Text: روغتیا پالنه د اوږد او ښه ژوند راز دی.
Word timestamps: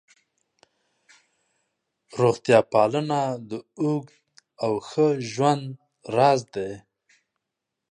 روغتیا 2.19 2.59
پالنه 2.71 3.21
د 3.49 3.51
اوږد 3.81 4.17
او 4.63 4.73
ښه 4.87 5.07
ژوند 5.31 5.65
راز 6.15 6.41
دی. 6.53 6.71